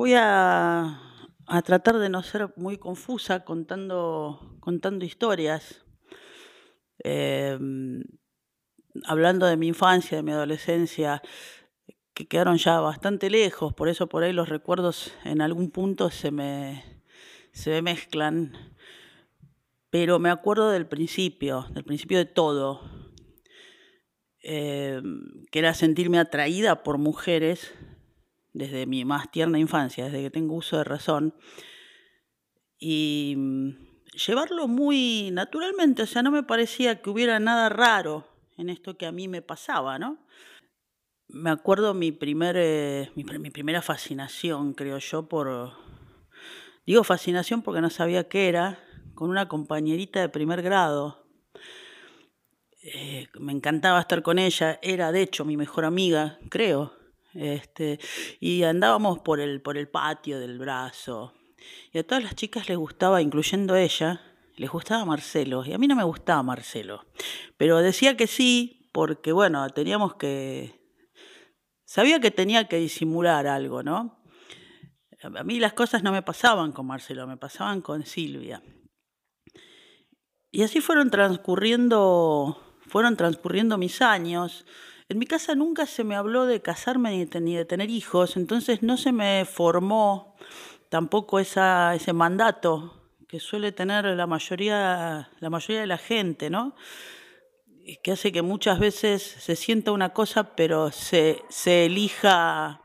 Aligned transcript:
Voy 0.00 0.14
a, 0.14 1.02
tratar 1.64 1.98
de 1.98 2.08
no 2.08 2.22
ser 2.22 2.52
muy 2.54 2.78
confusa 2.78 3.44
contando, 3.44 4.56
contando 4.60 5.04
historias. 5.04 5.84
Em, 7.00 8.04
hablando 9.06 9.46
de 9.46 9.56
mi 9.56 9.66
infancia, 9.66 10.18
de 10.18 10.22
mi 10.22 10.30
adolescencia, 10.30 11.20
que 12.14 12.28
quedaron 12.28 12.58
ya 12.58 12.78
bastante 12.78 13.28
lejos, 13.28 13.74
por 13.74 13.88
eso 13.88 14.08
por 14.08 14.22
ahí 14.22 14.32
los 14.32 14.48
recuerdos 14.48 15.12
en 15.24 15.40
algún 15.40 15.72
punto 15.72 16.10
se 16.10 16.30
me, 16.30 17.02
se 17.50 17.82
mezclan. 17.82 18.52
Pero 19.90 20.20
me 20.20 20.30
acuerdo 20.30 20.70
del 20.70 20.86
principio, 20.86 21.66
del 21.74 21.82
principio 21.82 22.18
de 22.18 22.26
todo, 22.26 22.88
em, 24.44 25.44
que 25.50 25.58
era 25.58 25.74
sentirme 25.74 26.20
atraída 26.20 26.84
por 26.84 26.98
mujeres 26.98 27.74
desde 28.58 28.86
mi 28.86 29.04
más 29.04 29.30
tierna 29.30 29.58
infancia, 29.58 30.04
desde 30.04 30.22
que 30.22 30.30
tengo 30.30 30.54
uso 30.54 30.76
de 30.78 30.84
razón, 30.84 31.34
y 32.78 33.34
mm, 33.36 33.70
llevarlo 34.26 34.68
muy 34.68 35.30
naturalmente, 35.32 36.02
o 36.02 36.06
sea, 36.06 36.22
no 36.22 36.30
me 36.30 36.42
parecía 36.42 37.00
que 37.00 37.10
hubiera 37.10 37.40
nada 37.40 37.68
raro 37.68 38.28
en 38.56 38.70
esto 38.70 38.96
que 38.96 39.06
a 39.06 39.12
mí 39.12 39.28
me 39.28 39.42
pasaba, 39.42 39.98
¿no? 39.98 40.18
Me 41.28 41.50
acuerdo 41.50 41.94
mi, 41.94 42.16
eh, 42.20 43.10
mi, 43.14 43.50
primera 43.50 43.82
fascinación, 43.82 44.74
creo 44.74 44.98
yo, 44.98 45.28
por... 45.28 45.72
Digo 46.86 47.04
fascinación 47.04 47.62
porque 47.62 47.82
no 47.82 47.90
sabía 47.90 48.28
qué 48.28 48.48
era, 48.48 48.82
con 49.14 49.28
una 49.28 49.46
compañerita 49.46 50.20
de 50.20 50.30
primer 50.30 50.62
grado. 50.62 51.26
Eh, 52.82 53.28
me 53.38 53.52
encantaba 53.52 54.00
estar 54.00 54.22
con 54.22 54.38
ella, 54.38 54.78
era 54.80 55.12
de 55.12 55.20
hecho 55.20 55.44
mi 55.44 55.56
mejor 55.56 55.84
amiga, 55.84 56.38
creo, 56.48 56.97
este, 57.38 58.00
y 58.40 58.64
andábamos 58.64 59.20
por 59.20 59.40
el, 59.40 59.62
por 59.62 59.78
el 59.78 59.88
patio 59.88 60.40
del 60.40 60.58
brazo. 60.58 61.34
Y 61.92 61.98
a 61.98 62.06
todas 62.06 62.24
las 62.24 62.34
chicas 62.34 62.68
les 62.68 62.76
gustaba, 62.76 63.22
incluyendo 63.22 63.76
ella, 63.76 64.20
les 64.56 64.70
gustaba 64.70 65.04
Marcelo. 65.04 65.64
Y 65.64 65.72
a 65.72 65.78
mí 65.78 65.86
no 65.86 65.94
me 65.94 66.04
gustaba 66.04 66.42
Marcelo. 66.42 67.06
Pero 67.56 67.78
decía 67.78 68.16
que 68.16 68.26
sí, 68.26 68.90
porque 68.92 69.32
bueno, 69.32 69.68
teníamos 69.70 70.16
que... 70.16 70.78
Sabía 71.84 72.20
que 72.20 72.30
tenía 72.30 72.68
que 72.68 72.76
disimular 72.76 73.46
algo, 73.46 73.82
¿no? 73.82 74.20
A 75.22 75.42
mí 75.42 75.58
las 75.58 75.72
cosas 75.72 76.02
no 76.02 76.12
me 76.12 76.22
pasaban 76.22 76.72
con 76.72 76.86
Marcelo, 76.86 77.26
me 77.26 77.36
pasaban 77.36 77.80
con 77.80 78.04
Silvia. 78.04 78.62
Y 80.50 80.62
así 80.62 80.80
fueron 80.80 81.10
transcurriendo, 81.10 82.78
fueron 82.86 83.16
transcurriendo 83.16 83.78
mis 83.78 84.02
años. 84.02 84.64
En 85.10 85.18
mi 85.18 85.24
casa 85.24 85.54
nunca 85.54 85.86
se 85.86 86.04
me 86.04 86.16
habló 86.16 86.44
de 86.44 86.60
casarme 86.60 87.26
ni 87.40 87.56
de, 87.56 87.64
tener 87.64 87.88
hijos, 87.88 88.36
entonces 88.36 88.82
no 88.82 88.98
se 88.98 89.10
me 89.10 89.46
formó 89.46 90.36
tampoco 90.90 91.38
ese 91.38 92.12
mandato 92.12 93.10
que 93.26 93.40
suele 93.40 93.72
tener 93.72 94.04
la 94.04 94.26
mayoría, 94.26 95.30
de 95.40 95.86
la 95.86 95.96
gente, 95.98 96.50
¿no? 96.50 96.74
que 98.02 98.12
hace 98.12 98.32
que 98.32 98.42
muchas 98.42 98.78
veces 98.78 99.22
se 99.22 99.56
sienta 99.56 99.92
una 99.92 100.12
cosa, 100.12 100.54
pero 100.54 100.90
se, 100.92 101.42
elija, 101.64 102.82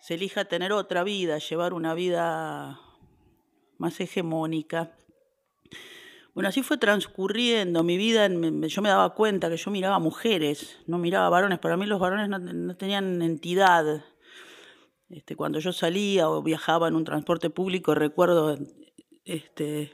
se 0.00 0.14
elija 0.14 0.46
tener 0.46 0.72
otra 0.72 1.04
vida, 1.04 1.36
llevar 1.36 1.74
una 1.74 1.92
vida 1.92 2.80
más 3.76 4.00
hegemónica. 4.00 4.96
Bueno, 6.34 6.48
así 6.48 6.64
fue 6.64 6.78
transcurriendo 6.78 7.84
mi 7.84 7.96
vida. 7.96 8.28
Yo 8.28 8.82
me 8.82 8.88
daba 8.88 9.14
cuenta 9.14 9.48
que 9.48 9.56
yo 9.56 9.70
miraba 9.70 10.00
mujeres, 10.00 10.80
no 10.86 10.98
miraba 10.98 11.28
varones. 11.28 11.60
Para 11.60 11.76
mí 11.76 11.86
los 11.86 12.00
varones 12.00 12.28
no, 12.28 12.76
tenían 12.76 13.22
entidad. 13.22 14.04
Este, 15.08 15.36
cuando 15.36 15.60
yo 15.60 15.72
salía 15.72 16.28
o 16.28 16.42
viajaba 16.42 16.88
en 16.88 16.96
un 16.96 17.04
transporte 17.04 17.50
público, 17.50 17.94
recuerdo 17.94 18.58
este, 19.24 19.92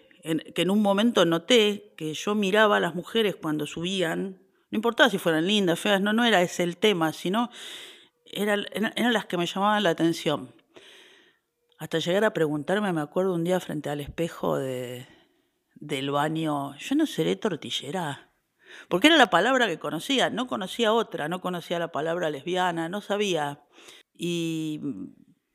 que 0.55 0.63
en 0.63 0.71
un 0.71 0.81
momento 0.81 1.27
noté 1.27 1.93
que 1.99 2.15
yo 2.15 2.35
miraba 2.35 2.79
a 2.79 2.81
las 2.81 2.95
mujeres 2.95 3.37
cuando 3.37 3.67
subían, 3.67 4.41
no 4.71 4.77
importaba 4.77 5.11
si 5.11 5.19
fueran 5.19 5.47
lindas, 5.47 5.79
feas, 5.79 6.01
no, 6.01 6.15
no 6.15 6.25
era 6.25 6.41
ese 6.41 6.63
el 6.63 6.79
tema, 6.79 7.13
sino 7.13 7.51
eran 8.25 8.65
las 9.13 9.27
que 9.27 9.37
me 9.37 9.45
llamaban 9.45 9.83
la 9.83 9.91
atención. 9.91 10.55
Hasta 11.77 11.99
llegar 11.99 12.25
a 12.25 12.33
preguntarme, 12.33 12.93
me 12.95 13.01
acuerdo 13.03 13.35
un 13.35 13.45
día 13.45 13.61
frente 13.61 13.91
al 13.91 14.01
espejo 14.01 14.57
de, 14.57 15.07
del 15.81 16.11
baño, 16.11 16.77
yo 16.77 16.95
no 16.95 17.07
seré 17.07 17.37
tortillera. 17.37 18.31
Porque 18.89 19.09
era 19.09 19.17
la 19.17 19.31
palabra 19.31 19.67
que 19.67 19.79
conocía, 19.79 20.31
no 20.31 20.47
conocía 20.47 20.93
otra, 20.93 21.29
no 21.29 21.41
conocía 21.41 21.79
la 21.79 21.91
palabra 21.91 22.31
lesbiana, 22.31 22.89
no 22.89 23.01
sabía. 23.01 23.65
Y, 24.15 24.81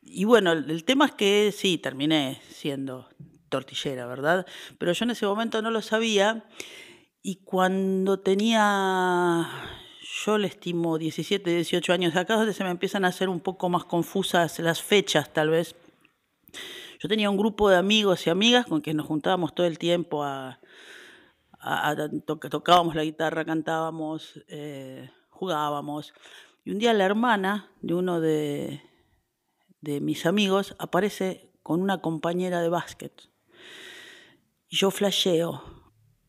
y 0.02 0.26
bueno, 0.26 0.52
el 0.52 0.84
tema 0.84 1.06
es 1.06 1.12
que 1.14 1.54
sí, 1.56 1.78
terminé 1.78 2.42
siendo 2.50 3.08
tortillera, 3.50 4.06
¿verdad? 4.06 4.46
Pero 4.78 4.92
yo 4.92 5.06
en 5.06 5.12
ese 5.12 5.26
momento 5.26 5.62
no 5.62 5.72
lo 5.72 5.82
sabía. 5.82 6.46
Y 7.22 7.38
cuando 7.44 8.20
tenía, 8.20 9.48
yo 10.26 10.38
le 10.38 10.48
estimo 10.48 10.98
17, 10.98 11.50
18 11.50 11.94
años, 11.94 12.16
acá 12.16 12.36
donde 12.36 12.54
se 12.54 12.64
me 12.64 12.70
empiezan 12.70 13.06
a 13.06 13.10
hacer 13.10 13.30
un 13.30 13.40
poco 13.40 13.70
más 13.70 13.86
confusas 13.86 14.60
las 14.60 14.82
fechas, 14.82 15.34
tal 15.34 15.50
vez. 15.50 15.76
Yo 17.06 17.10
tenía 17.10 17.30
un 17.30 17.38
grupo 17.38 17.70
de 17.70 17.78
amigos 17.78 18.26
y 18.26 18.32
amigas 18.32 18.66
con 18.66 18.82
quienes 18.82 18.98
nos 18.98 19.06
juntábamos 19.06 19.54
todo 19.54 19.68
el 19.68 19.78
tiempo 19.78 20.24
a, 20.24 20.60
tocábamos 22.26 22.96
la 22.96 23.04
guitarra, 23.04 23.46
cantábamos, 23.46 24.44
eh, 24.48 25.12
jugábamos. 25.30 26.16
Y 26.64 26.72
un 26.72 26.80
día 26.80 26.94
la 26.94 27.06
hermana 27.06 27.70
de 27.82 27.94
uno 27.94 28.20
de, 28.22 28.82
de 29.82 30.02
mis 30.02 30.26
amigos 30.26 30.76
aparece 30.80 31.52
con 31.62 31.80
una 31.80 32.02
compañera 32.02 32.60
de 32.60 32.70
básquet. 32.70 33.30
Y 34.68 34.78
yo 34.78 34.90
flasheo, 34.90 35.62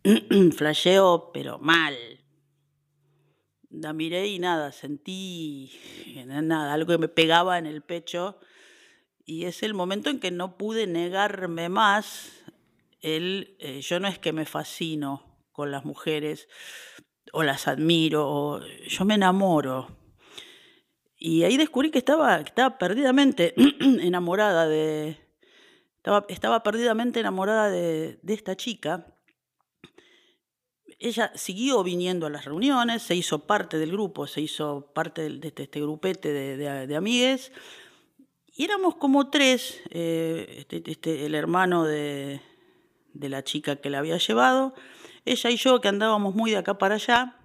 flasheo 0.58 1.30
pero 1.32 1.58
mal. 1.58 1.96
La 3.70 3.94
miré 3.94 4.26
y 4.26 4.38
nada, 4.38 4.72
sentí 4.72 5.72
nada, 6.26 6.74
algo 6.74 6.92
que 6.92 6.98
me 6.98 7.08
pegaba 7.08 7.56
en 7.56 7.64
el 7.64 7.80
pecho 7.80 8.38
y 9.26 9.46
es 9.46 9.64
el 9.64 9.74
momento 9.74 10.08
en 10.08 10.20
que 10.20 10.30
no 10.30 10.56
pude 10.56 10.86
negarme 10.86 11.68
más 11.68 12.30
el, 13.00 13.56
eh, 13.58 13.80
yo 13.80 13.98
no 13.98 14.06
es 14.06 14.20
que 14.20 14.32
me 14.32 14.46
fascino 14.46 15.44
con 15.50 15.72
las 15.72 15.84
mujeres 15.84 16.48
o 17.32 17.42
las 17.42 17.66
admiro, 17.66 18.60
yo 18.88 19.04
me 19.04 19.14
enamoro. 19.14 19.88
Y 21.18 21.42
ahí 21.42 21.56
descubrí 21.56 21.90
que 21.90 21.98
estaba, 21.98 22.36
estaba 22.36 22.78
perdidamente 22.78 23.54
enamorada 23.80 24.68
de, 24.68 25.18
estaba, 25.96 26.24
estaba 26.28 26.62
perdidamente 26.62 27.18
enamorada 27.18 27.68
de, 27.68 28.20
esta 28.28 28.56
chica. 28.56 29.12
Ella 31.00 31.32
siguió 31.34 31.82
viniendo 31.82 32.26
a 32.26 32.30
las 32.30 32.44
reuniones, 32.44 33.02
se 33.02 33.16
hizo 33.16 33.40
parte 33.46 33.76
del 33.76 33.90
grupo, 33.90 34.28
se 34.28 34.40
hizo 34.40 34.92
parte 34.94 35.28
de, 35.28 35.48
este, 35.48 35.64
este, 35.64 35.80
grupete 35.80 36.32
de, 36.32 36.56
de, 36.56 36.86
de 36.86 36.96
amigues, 36.96 37.52
y 38.56 38.64
éramos 38.64 38.96
como 38.96 39.28
tres, 39.28 39.82
eh, 39.90 40.56
este, 40.58 40.82
este, 40.90 41.26
el 41.26 41.34
hermano 41.34 41.84
de, 41.84 42.40
de 43.12 43.28
la 43.28 43.44
chica 43.44 43.76
que 43.76 43.90
la 43.90 43.98
había 43.98 44.16
llevado, 44.16 44.74
ella 45.24 45.50
y 45.50 45.56
yo 45.56 45.80
que 45.80 45.88
andábamos 45.88 46.34
muy 46.34 46.52
de 46.52 46.56
acá 46.58 46.78
para 46.78 46.94
allá. 46.94 47.36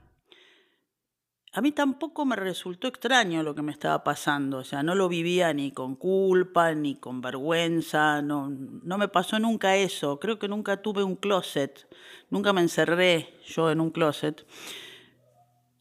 A 1.53 1.59
mí 1.59 1.73
tampoco 1.73 2.25
me 2.25 2.37
resultó 2.37 2.87
extraño 2.87 3.43
lo 3.43 3.53
que 3.53 3.61
me 3.61 3.73
estaba 3.73 4.05
pasando, 4.05 4.59
o 4.59 4.63
sea, 4.63 4.83
no 4.83 4.95
lo 4.95 5.09
vivía 5.09 5.53
ni 5.53 5.71
con 5.73 5.97
culpa, 5.97 6.73
ni 6.73 6.95
con 6.95 7.19
vergüenza, 7.19 8.21
no, 8.21 8.49
no 8.49 8.97
me 8.97 9.09
pasó 9.09 9.37
nunca 9.37 9.75
eso, 9.75 10.17
creo 10.17 10.39
que 10.39 10.47
nunca 10.47 10.81
tuve 10.81 11.03
un 11.03 11.17
closet, 11.17 11.89
nunca 12.29 12.53
me 12.53 12.61
encerré 12.61 13.33
yo 13.45 13.69
en 13.69 13.81
un 13.81 13.91
closet. 13.91 14.45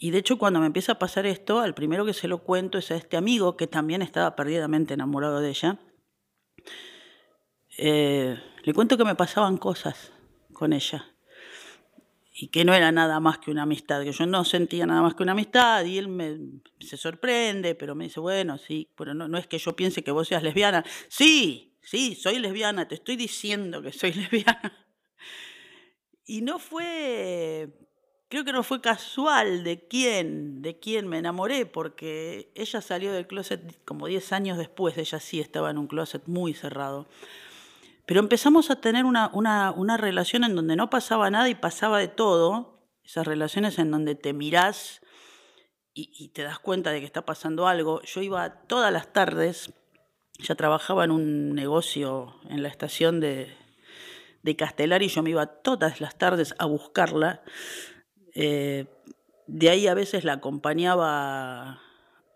Y 0.03 0.13
de 0.13 0.19
hecho 0.19 0.39
cuando 0.39 0.61
me 0.61 0.67
empieza 0.67 0.93
a 0.93 0.99
pasar 0.99 1.27
esto, 1.27 1.61
al 1.61 1.75
primero 1.75 2.07
que 2.07 2.15
se 2.15 2.27
lo 2.27 2.39
cuento 2.39 2.79
es 2.79 2.91
a 2.91 2.97
este 2.97 3.19
amigo 3.19 3.59
que 3.59 3.67
también 3.67 4.01
estaba 4.01 4.35
perdidamente 4.35 4.95
enamorado 4.95 5.41
de 5.41 5.51
ella. 5.51 5.79
Eh, 7.77 8.43
le 8.63 8.75
cuento 8.75 8.97
que 8.97 9.05
me 9.05 9.15
pasaban 9.15 9.59
cosas 9.59 10.11
con 10.55 10.73
ella 10.73 11.05
y 12.33 12.49
que 12.49 12.65
no 12.65 12.73
era 12.73 12.91
nada 12.93 13.21
más 13.21 13.41
que 13.41 13.51
una 13.51 13.65
amistad, 13.65 14.03
que 14.03 14.13
yo 14.13 14.25
no 14.25 14.43
sentía 14.47 14.87
nada 14.87 15.03
más 15.03 15.15
que 15.15 15.23
una 15.23 15.33
amistad 15.33 15.85
y 15.85 15.99
él 15.99 16.09
me, 16.09 16.39
se 16.81 16.97
sorprende, 16.97 17.75
pero 17.75 17.95
me 17.95 18.05
dice, 18.05 18.21
bueno, 18.21 18.57
sí, 18.57 18.89
pero 18.97 19.13
no, 19.13 19.29
no 19.29 19.37
es 19.37 19.47
que 19.47 19.59
yo 19.59 19.77
piense 19.77 20.03
que 20.03 20.13
vos 20.13 20.29
seas 20.29 20.43
lesbiana. 20.43 20.83
Sí, 21.09 21.77
sí, 21.83 22.15
soy 22.15 22.39
lesbiana, 22.39 22.89
te 22.89 22.95
estoy 22.95 23.17
diciendo 23.17 23.83
que 23.83 23.93
soy 23.93 24.13
lesbiana. 24.15 24.87
Y 26.25 26.41
no 26.41 26.59
fue 26.59 27.90
creo 28.31 28.45
que 28.45 28.53
no 28.53 28.63
fue 28.63 28.81
casual 28.81 29.65
de 29.65 29.87
quién, 29.87 30.63
de 30.63 30.79
quién 30.79 31.09
me 31.09 31.19
enamoré, 31.19 31.67
porque 31.67 32.51
ella 32.55 32.81
salió 32.81 33.13
del 33.13 33.27
closet 33.27 33.85
como 33.85 34.07
10 34.07 34.33
años 34.33 34.57
después, 34.57 34.97
ella 34.97 35.21
sí 35.21 35.41
estaba 35.41 35.71
en 35.71 35.77
un 35.77 35.89
closet 35.89 36.23
muy 36.27 36.55
cerrado. 36.55 37.09
Pero 38.07 38.21
empezamos 38.21 38.71
a 38.71 38.81
tener 38.81 39.05
una, 39.05 39.31
una, 39.35 39.97
relación 39.97 40.45
en 40.45 40.55
donde 40.55 40.77
no 40.77 40.89
pasaba 40.89 41.29
nada 41.31 41.49
y 41.49 41.55
pasaba 41.55 41.99
de 41.99 42.09
todo, 42.09 42.81
esas 43.05 43.27
relaciones 43.27 43.79
en 43.79 43.91
donde 43.91 44.15
te 44.15 44.33
mirás 44.33 45.03
y, 45.93 46.29
te 46.29 46.43
das 46.43 46.59
cuenta 46.59 46.93
de 46.93 47.01
que 47.01 47.07
está 47.07 47.27
pasando 47.27 47.67
algo. 47.67 48.01
Yo 48.03 48.23
iba 48.23 48.63
todas 48.63 48.93
las 48.93 49.13
tardes 49.13 49.75
ella 50.39 50.55
trabajaba 50.55 51.05
en 51.05 51.11
un 51.11 51.55
negocio 51.55 52.37
en 52.49 52.63
la 52.63 52.69
estación 52.69 53.21
de, 53.21 53.55
de 54.43 54.57
Castelar 54.57 55.03
y 55.03 55.09
yo 55.09 55.23
me 55.23 55.31
iba 55.31 55.45
todas 55.47 56.01
las 56.01 56.17
tardes 56.17 56.55
a 56.59 56.65
buscarla. 56.65 57.43
Eh, 58.35 58.87
de 59.47 59.71
ahí 59.71 59.87
a 59.87 59.95
veces 59.95 60.25
la 60.25 60.35
acompañaba 60.35 61.81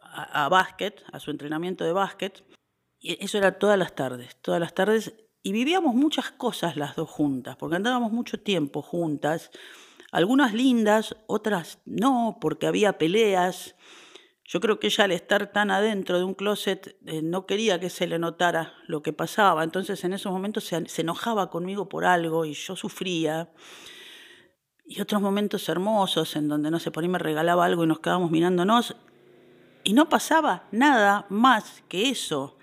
a, 0.00 0.44
a, 0.44 0.48
básquet, 0.48 1.02
a 1.12 1.20
su 1.20 1.30
entrenamiento 1.30 1.84
de 1.84 1.92
básquet. 1.92 2.44
Y 2.98 3.22
eso 3.22 3.38
era 3.38 3.58
todas 3.58 3.78
las 3.78 3.94
tardes, 3.94 4.36
todas 4.40 4.60
las 4.60 4.74
tardes. 4.74 5.14
Y 5.42 5.52
vivíamos 5.52 5.94
muchas 5.94 6.30
cosas 6.30 6.76
las 6.76 6.96
dos 6.96 7.10
juntas, 7.10 7.56
porque 7.56 7.76
andábamos 7.76 8.12
mucho 8.12 8.40
tiempo 8.40 8.82
juntas. 8.82 9.50
Algunas 10.10 10.54
lindas, 10.54 11.16
otras 11.26 11.80
no, 11.84 12.38
porque 12.40 12.66
había 12.66 12.98
peleas. 12.98 13.74
Yo 14.44 14.60
creo 14.60 14.78
que 14.78 14.88
ella 14.88 15.04
al 15.04 15.12
estar 15.12 15.50
tan 15.52 15.70
adentro 15.70 16.18
de 16.18 16.24
un 16.24 16.34
closet 16.34 16.96
eh, 17.06 17.22
no 17.22 17.46
quería 17.46 17.80
que 17.80 17.90
se 17.90 18.06
le 18.06 18.18
notara 18.18 18.74
lo 18.86 19.02
que 19.02 19.12
pasaba, 19.12 19.64
entonces 19.64 20.04
en 20.04 20.12
esos 20.12 20.30
momentos 20.30 20.64
se, 20.64 21.00
enojaba 21.00 21.50
conmigo 21.50 21.88
por 21.88 22.04
algo 22.04 22.44
y 22.44 22.52
yo 22.52 22.76
sufría. 22.76 23.50
Y 24.84 25.00
otros 25.00 25.22
momentos 25.22 25.68
hermosos 25.68 26.36
en 26.36 26.48
donde, 26.48 26.70
no 26.70 26.78
sé, 26.78 26.90
por 26.90 27.02
ahí 27.02 27.08
me 27.08 27.18
regalaba 27.18 27.64
algo 27.64 27.84
y 27.84 27.86
nos 27.86 28.00
quedábamos 28.00 28.30
mirándonos 28.30 28.96
y 29.84 29.92
no 29.92 30.08
pasaba 30.08 30.66
nada 30.72 31.26
más 31.28 31.82
que 31.88 32.08
eso. 32.08 32.58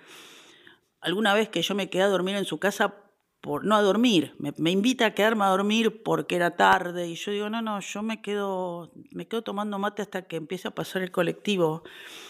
Alguna 1.00 1.34
vez 1.34 1.48
que 1.48 1.62
yo 1.62 1.74
me 1.74 1.88
quedé 1.88 2.02
a 2.02 2.08
dormir 2.08 2.36
en 2.36 2.44
su 2.44 2.58
casa 2.58 2.94
por 3.40 3.64
no 3.64 3.74
a 3.74 3.82
dormir, 3.82 4.36
me, 4.38 4.54
me, 4.56 4.70
invita 4.70 5.06
a 5.06 5.14
quedarme 5.14 5.44
a 5.44 5.48
dormir 5.48 6.04
porque 6.04 6.36
era 6.36 6.56
tarde 6.56 7.08
y 7.08 7.16
yo 7.16 7.32
digo, 7.32 7.50
no, 7.50 7.60
no, 7.60 7.80
yo 7.80 8.02
me 8.02 8.22
quedo, 8.22 8.92
me 9.10 9.26
quedo 9.26 9.42
tomando 9.42 9.80
mate 9.80 10.00
hasta 10.00 10.22
que 10.22 10.36
empiece 10.36 10.68
a 10.68 10.70
pasar 10.70 11.02
el 11.02 11.10
colectivo. 11.10 11.82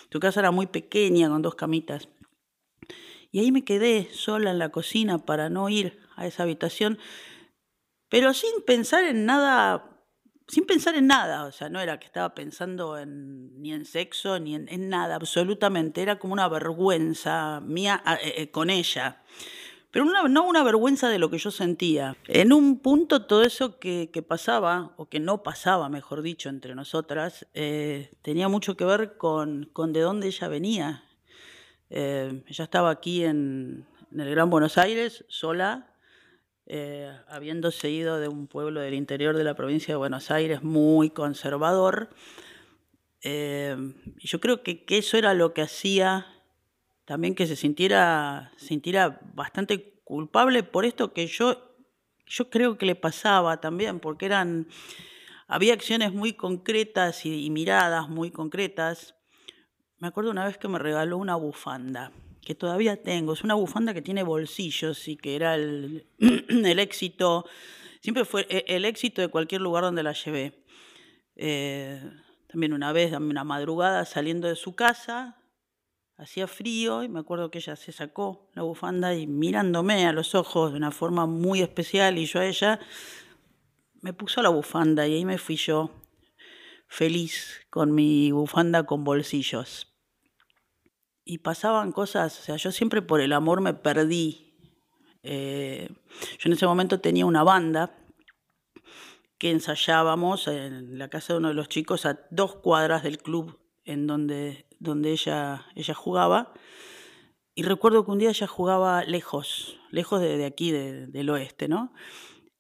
Tu 0.09 0.21
casa 0.21 0.41
era 0.41 0.51
muy 0.51 0.67
pequeña 0.67 1.29
con 1.29 1.43
dos 1.43 1.55
camitas. 1.55 2.09
Y 3.31 3.41
ahí 3.41 3.53
me 3.53 3.65
quedé 3.65 4.09
sola 4.13 4.51
en 4.51 4.59
la 4.59 4.71
cocina 4.71 5.19
para 5.19 5.51
no 5.51 5.69
ir 5.69 5.99
a 6.17 6.27
esa 6.27 6.45
habitación, 6.45 6.99
pero 8.13 8.35
sin 8.35 8.61
pensar 8.67 9.05
en 9.05 9.25
nada, 9.25 9.89
sin 10.47 10.67
pensar 10.67 10.95
en 10.97 11.07
nada, 11.07 11.47
o 11.47 11.51
sea, 11.51 11.71
no 11.71 11.81
era 11.81 11.99
que 11.99 12.05
estaba 12.05 12.35
pensando 12.35 12.99
en, 12.99 13.59
ni 13.63 13.73
en 13.73 13.87
sexo, 13.87 14.39
ni 14.39 14.55
en, 14.55 14.89
nada, 14.91 15.15
absolutamente, 15.15 16.03
era 16.03 16.19
como 16.19 16.35
una 16.35 16.47
vergüenza 16.47 17.61
mía 17.63 18.03
eh, 18.23 18.35
eh, 18.37 18.51
con 18.51 18.69
ella 18.69 19.23
pero 19.91 20.07
no 20.07 20.45
una 20.45 20.63
vergüenza 20.63 21.11
de 21.11 21.19
lo 21.19 21.29
que 21.29 21.37
yo 21.37 21.51
sentía. 21.51 22.17
En 22.27 22.55
un 22.55 22.79
punto 22.79 23.27
todo 23.27 23.43
eso 23.43 23.79
que, 23.79 24.25
pasaba, 24.27 24.95
o 24.97 25.07
que 25.07 25.21
no 25.21 25.43
pasaba, 25.43 25.91
mejor 25.91 26.23
dicho, 26.23 26.49
entre 26.49 26.75
nosotras, 26.75 27.47
eh, 27.53 28.11
tenía 28.23 28.49
mucho 28.49 28.75
que 28.75 28.87
ver 28.87 29.19
con, 29.19 29.69
con, 29.75 29.93
de 29.93 30.01
dónde 30.01 30.29
ella 30.29 30.49
venía. 30.49 31.05
Ella 31.91 32.65
estaba 32.65 32.89
aquí 32.89 33.23
en, 33.25 33.87
el 34.11 34.31
Gran 34.31 34.49
Buenos 34.49 34.79
Aires, 34.79 35.27
sola, 35.29 35.92
eh, 36.75 37.15
habiéndose 37.29 37.91
ido 37.91 38.19
de 38.19 38.29
un 38.29 38.47
pueblo 38.47 38.81
del 38.81 38.95
interior 38.95 39.37
de 39.37 39.45
la 39.45 39.53
provincia 39.53 39.93
de 39.93 39.99
Buenos 39.99 40.31
Aires 40.31 40.63
muy 40.63 41.11
conservador. 41.11 42.09
Eh, 43.21 43.77
yo 44.17 44.41
creo 44.41 44.63
que, 44.63 44.83
eso 44.89 45.19
era 45.19 45.35
lo 45.35 45.53
que 45.53 45.61
hacía 45.61 46.27
también 47.05 47.35
que 47.35 47.47
se 47.47 47.57
sintiera, 47.57 48.53
sintiera 48.57 49.21
bastante 49.35 50.01
culpable 50.03 50.63
por 50.63 50.87
esto 50.87 51.13
que 51.13 51.27
yo, 51.27 51.77
yo 52.25 52.49
creo 52.49 52.79
que 52.79 52.87
le 52.87 52.95
pasaba 52.95 53.61
también, 53.61 54.01
porque 54.01 54.25
eran, 54.25 54.67
había 55.49 55.75
acciones 55.75 56.15
muy 56.15 56.33
concretas 56.33 57.27
y 57.27 57.51
miradas 57.51 58.09
muy 58.09 58.31
concretas. 58.31 59.15
Me 59.99 60.09
acuerdo 60.09 60.31
una 60.31 60.47
vez 60.47 60.57
que 60.57 60.69
me 60.69 60.79
regaló 60.79 61.19
una 61.19 61.37
bufanda, 61.37 62.13
que 62.45 62.55
todavía 62.55 63.03
tengo, 63.03 63.33
es 63.33 63.45
una 63.45 63.55
bufanda 63.55 63.95
que 63.95 64.03
tiene 64.03 64.23
bolsillos 64.23 65.09
y 65.09 65.17
que 65.17 65.37
era 65.37 65.55
el, 65.55 66.07
el 66.19 66.79
éxito, 66.79 67.47
siempre 68.01 68.25
fue 68.25 68.47
e, 68.49 68.65
el 68.69 68.85
éxito 68.85 69.23
de 69.23 69.29
cualquier 69.29 69.61
lugar 69.61 69.85
donde 69.85 70.03
la 70.03 70.13
llevé. 70.13 70.65
Eh, 71.37 72.03
también 72.49 72.73
una 72.73 72.93
vez, 72.93 73.13
una 73.13 73.45
madrugada 73.45 74.05
saliendo 74.05 74.49
de 74.49 74.57
su 74.57 74.75
casa, 74.75 75.39
hacía 76.19 76.47
frío 76.47 77.03
y 77.03 77.09
me 77.09 77.21
acuerdo 77.21 77.51
que 77.51 77.59
ella 77.59 77.77
se 77.77 77.93
sacó 77.93 78.51
la 78.55 78.63
bufanda 78.63 79.15
y 79.15 79.27
mirándome 79.27 80.07
a 80.07 80.13
los 80.13 80.35
ojos 80.35 80.73
de 80.73 80.77
una 80.77 80.91
forma 80.91 81.27
muy 81.27 81.63
especial 81.63 82.19
y 82.19 82.27
yo 82.27 82.41
a 82.41 82.47
ella 82.47 82.79
me 84.03 84.13
puso 84.13 84.43
la 84.43 84.51
bufanda 84.51 85.07
y 85.07 85.15
ahí 85.15 85.25
me 85.25 85.39
fui 85.39 85.57
yo 85.57 85.91
feliz 86.87 87.67
con 87.71 87.95
mi 87.95 88.33
bufanda 88.33 88.85
con 88.85 89.03
bolsillos. 89.03 89.92
Y 91.25 91.39
pasaban 91.39 91.93
cosas, 91.93 92.41
o 92.41 92.43
sea, 92.43 92.57
yo 92.57 92.73
siempre 92.73 93.03
por 93.03 93.21
el 93.21 93.33
amor 93.33 93.61
me 93.61 93.75
perdí. 93.75 94.57
Eh, 95.23 95.89
yo 96.39 96.49
en 96.49 96.53
ese 96.53 96.67
momento 96.67 97.01
tenía 97.01 97.27
una 97.27 97.45
banda 97.45 97.97
que 99.39 99.51
ensayábamos 99.51 100.49
en 100.49 100.99
la 100.99 101.09
casa 101.09 101.33
de 101.33 101.39
uno 101.39 101.49
de 101.49 101.55
los 101.55 101.69
chicos 101.69 102.07
a 102.07 102.21
dos 102.31 102.57
cuadras 102.57 103.03
del 103.03 103.19
club 103.19 103.61
en 103.85 104.07
donde 104.07 104.67
donde 104.83 105.13
ella, 105.13 105.67
ella 105.77 105.95
jugaba. 105.95 106.53
Y 107.55 107.63
recuerdo 107.63 108.05
que 108.05 108.11
un 108.11 108.19
día 108.19 108.31
ella 108.31 108.47
jugaba 108.47 109.05
lejos, 109.05 109.79
lejos 109.91 110.21
de, 110.21 110.45
aquí, 110.45 110.73
de, 110.73 111.07
del 111.07 111.31
oeste, 111.31 111.69
¿no? 111.69 111.93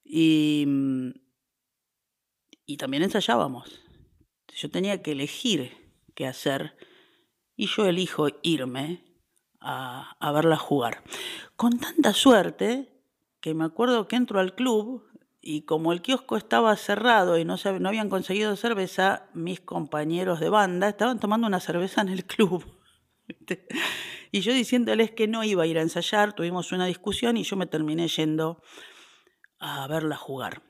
Y, 0.05 0.67
y 2.65 2.77
también 2.77 3.03
ensayábamos. 3.03 3.83
Yo 4.55 4.71
tenía 4.71 5.03
que 5.03 5.13
elegir 5.13 5.73
qué 6.15 6.27
hacer 6.27 6.77
y 7.57 7.67
yo 7.67 7.87
elijo 7.87 8.29
irme 8.43 9.05
a, 9.61 10.17
a 10.19 10.33
verla 10.33 10.57
jugar. 10.57 11.03
Con 11.57 11.79
tanta 11.79 12.13
suerte 12.13 12.93
que 13.41 13.55
me 13.55 13.65
acuerdo 13.65 14.09
que 14.09 14.17
entro 14.17 14.41
al 14.41 14.55
club 14.55 15.05
y 15.41 15.63
como 15.63 15.93
el 15.93 16.01
kiosco 16.01 16.37
estaba 16.37 16.75
cerrado 16.77 17.37
y 17.37 17.45
no, 17.45 17.57
se, 17.57 17.79
no 17.81 17.89
habían 17.89 18.09
conseguido 18.09 18.55
cerveza, 18.55 19.29
mis 19.35 19.61
compañeros 19.61 20.39
de 20.39 20.49
banda 20.49 20.89
estaban 20.89 21.19
tomando 21.19 21.49
una 21.49 21.59
cerveza 21.59 22.01
en 22.01 22.09
el 22.09 22.25
club. 22.25 22.65
y 24.33 24.41
yo 24.41 24.55
diciéndoles 24.55 25.11
que 25.11 25.27
no 25.27 25.43
iba 25.43 25.65
a 25.65 25.67
ir 25.67 25.79
a 25.79 25.83
ensayar, 25.83 26.33
tuvimos 26.33 26.71
una 26.71 26.87
discusión 26.87 27.37
y 27.37 27.43
yo 27.43 27.57
me 27.57 27.67
terminé 27.67 28.07
yendo 28.07 28.63
a 29.59 29.87
verla 29.89 30.17
jugar. 30.17 30.63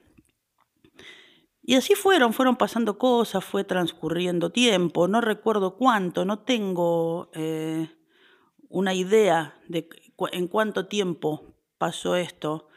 Y 1.63 1.77
así 1.77 1.95
fueron, 1.95 2.33
fueron 2.33 2.57
pasando 2.57 2.99
cosas, 2.99 3.45
fue 3.45 3.65
transcurriendo 3.65 4.51
tiempo, 4.51 5.07
no 5.07 5.21
recuerdo 5.21 5.77
cuánto, 5.77 6.25
no 6.25 6.41
tengo 6.41 7.31
eh, 7.35 7.89
una 8.69 8.95
idea 8.95 9.61
de 9.69 9.89
en 10.33 10.49
cuánto 10.49 10.87
tiempo 10.87 11.55
pasó 11.79 12.17
esto 12.17 12.69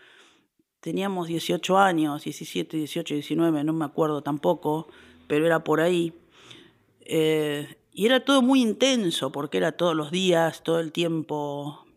teníamos 0.85 1.27
18 1.27 1.79
años, 1.79 2.25
17, 2.25 2.77
18, 2.77 3.15
19, 3.15 3.63
no 3.63 3.73
me 3.73 3.85
acuerdo 3.85 4.21
tampoco, 4.21 4.87
pero 5.27 5.47
era 5.47 5.63
por 5.63 5.81
ahí. 5.81 6.13
Eh, 6.99 7.79
y 7.91 8.05
era 8.05 8.23
todo 8.23 8.43
muy 8.43 8.61
intenso, 8.61 9.31
porque 9.31 9.57
era 9.57 9.71
todos 9.71 9.95
los 9.95 10.11
días, 10.11 10.61
todo 10.61 10.79
el 10.79 10.91
tiempo, 10.91 11.87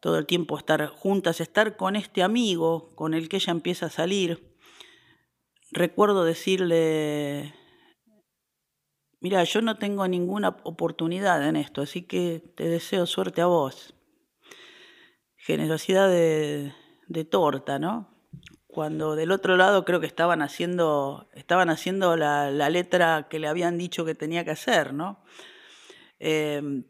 todo 0.00 0.18
el 0.18 0.26
tiempo 0.26 0.58
estar 0.58 0.84
juntas, 0.88 1.40
estar 1.40 1.76
con 1.76 1.94
este 1.94 2.24
amigo 2.24 2.90
con 2.96 3.14
el 3.14 3.28
que 3.28 3.36
ella 3.36 3.52
empieza 3.52 3.86
a 3.86 3.90
salir. 3.90 4.49
Recuerdo 5.72 6.24
decirle, 6.24 7.54
mira, 9.20 9.44
yo 9.44 9.62
no 9.62 9.76
tengo 9.76 10.08
ninguna 10.08 10.56
oportunidad 10.64 11.46
en 11.46 11.54
esto, 11.54 11.82
así 11.82 12.02
que 12.02 12.42
te 12.56 12.68
deseo 12.68 13.06
suerte 13.06 13.40
a 13.40 13.46
vos. 13.46 13.94
Generosidad 15.36 16.08
de, 16.08 16.72
torta, 17.30 17.78
¿no? 17.78 18.08
Cuando 18.66 19.14
del 19.14 19.30
otro 19.30 19.56
lado 19.56 19.84
creo 19.84 20.00
que 20.00 20.06
estaban 20.06 20.42
haciendo, 20.42 21.28
estaban 21.34 21.70
haciendo 21.70 22.16
la, 22.16 22.50
letra 22.70 23.28
que 23.28 23.38
le 23.38 23.46
habían 23.46 23.78
dicho 23.78 24.04
que 24.04 24.14
tenía 24.16 24.44
que 24.44 24.50
hacer, 24.50 24.92
¿no? 24.92 25.22
Eh, 26.18 26.82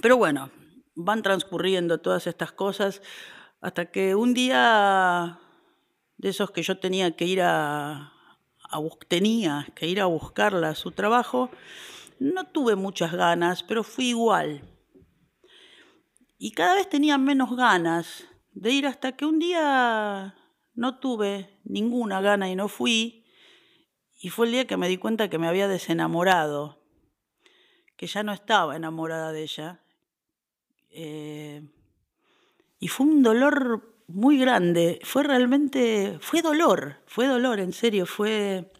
pero 0.00 0.16
bueno, 0.16 0.50
van 0.94 1.22
transcurriendo 1.22 1.98
todas 1.98 2.26
estas 2.26 2.52
cosas 2.52 3.02
hasta 3.60 3.90
que 3.90 4.14
un 4.14 4.32
día 4.32 5.41
de 6.22 6.28
esos 6.28 6.52
que 6.52 6.62
yo 6.62 6.78
tenía 6.78 7.16
que 7.16 7.26
ir 7.26 7.42
a, 7.42 8.12
tenía 9.08 9.66
que 9.74 9.88
ir 9.88 10.00
a 10.00 10.06
buscarla 10.06 10.70
a 10.70 10.74
su 10.76 10.92
trabajo, 10.92 11.50
no 12.20 12.46
tuve 12.46 12.76
muchas 12.76 13.12
ganas, 13.12 13.64
pero 13.64 13.82
fui 13.82 14.10
igual. 14.10 14.62
Y 16.38 16.52
cada 16.52 16.76
vez 16.76 16.88
tenía 16.88 17.18
menos 17.18 17.56
ganas 17.56 18.24
de 18.52 18.70
ir 18.70 18.86
hasta 18.86 19.16
que 19.16 19.26
un 19.26 19.40
día 19.40 20.36
no 20.74 21.00
tuve 21.00 21.58
ninguna 21.64 22.20
gana 22.20 22.48
y 22.48 22.54
no 22.54 22.68
fui, 22.68 23.26
y 24.20 24.28
fue 24.28 24.46
el 24.46 24.52
día 24.52 24.66
que 24.68 24.76
me 24.76 24.88
di 24.88 24.98
cuenta 24.98 25.28
que 25.28 25.38
me 25.38 25.48
había 25.48 25.66
desenamorado, 25.66 26.84
que 27.96 28.06
ya 28.06 28.22
no 28.22 28.32
estaba 28.32 28.76
enamorada 28.76 29.32
de 29.32 29.42
ella. 29.42 29.80
Eh, 30.90 31.68
y 32.78 32.86
fue 32.86 33.06
un 33.06 33.24
dolor 33.24 33.91
muy 34.14 34.38
grande, 34.38 35.00
fue 35.02 35.22
realmente, 35.22 36.18
fue 36.20 36.42
dolor, 36.42 36.96
fue 37.06 37.26
dolor, 37.26 37.60
en 37.60 37.72
serio, 37.72 38.06
fue... 38.06 38.70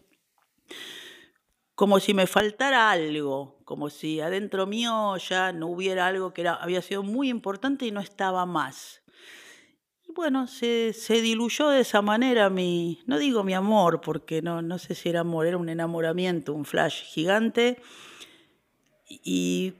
como 1.75 2.01
si 2.01 2.15
me 2.15 2.27
faltara 2.27 2.91
algo, 2.91 3.59
como 3.65 3.89
si 3.91 4.21
adentro 4.21 4.67
mío 4.67 5.17
ya 5.17 5.53
no 5.53 5.69
hubiera 5.69 6.07
algo 6.07 6.33
que 6.35 6.43
era, 6.43 6.55
había 6.55 6.83
sido 6.83 7.03
muy 7.03 7.31
importante 7.31 7.87
y 7.87 7.91
no 7.91 8.01
estaba 8.01 8.45
más. 8.47 9.03
Y 10.07 10.13
bueno, 10.13 10.47
se, 10.47 10.93
diluyó 11.09 11.69
de 11.71 11.81
esa 11.81 12.03
manera 12.03 12.51
mi, 12.51 13.01
no 13.07 13.19
digo 13.19 13.43
mi 13.45 13.55
amor, 13.55 14.01
porque 14.01 14.43
no, 14.43 14.61
no 14.61 14.79
sé 14.79 14.95
si 14.95 15.09
era 15.09 15.21
amor, 15.21 15.47
era 15.47 15.57
un 15.57 15.69
enamoramiento, 15.69 16.53
un 16.53 16.65
flash 16.65 17.05
gigante. 17.05 17.81
Y 19.09 19.75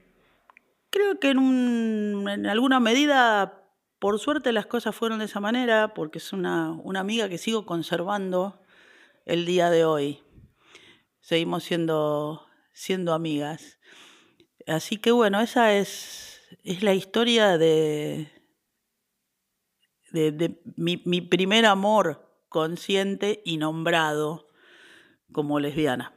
creo 0.91 1.21
que 1.21 1.31
en, 1.31 2.27
en 2.29 2.47
alguna 2.47 2.81
medida, 2.81 3.62
por 4.03 4.19
suerte 4.19 4.51
las 4.51 4.67
cosas 4.67 4.95
fueron 4.97 5.21
de 5.21 5.27
esa 5.27 5.39
manera, 5.39 5.95
porque 5.95 6.19
es 6.19 6.35
una, 6.35 6.73
una 6.73 6.99
amiga 6.99 7.29
que 7.29 7.39
sigo 7.39 7.65
conservando 7.65 8.61
el 9.25 9.47
día 9.47 9.71
de 9.71 9.85
hoy 9.85 10.23
seguimos 11.23 11.63
siendo, 11.63 12.47
siendo 12.73 13.15
amigas. 13.15 13.79
Así 14.67 14.99
que 14.99 15.13
bueno, 15.13 15.41
esa 15.41 15.75
es, 15.75 16.41
es 16.63 16.83
la 16.83 16.95
historia 16.95 17.57
de, 17.57 18.31
de, 20.11 20.61
mi, 20.77 21.01
mi 21.07 21.21
primer 21.21 21.65
amor 21.65 22.29
consciente 22.49 23.41
y 23.45 23.57
nombrado 23.57 24.49
como 25.33 25.59
lesbiana. 25.59 26.13